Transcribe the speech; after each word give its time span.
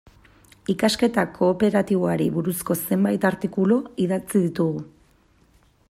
Ikasketa 0.73 1.25
kooperatiboari 1.35 2.27
buruzko 2.39 2.79
zenbait 2.93 3.29
artikulu 3.31 3.79
idatzi 4.07 4.43
ditugu. 4.49 4.85